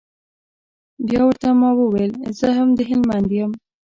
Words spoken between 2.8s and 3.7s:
هلمند يم.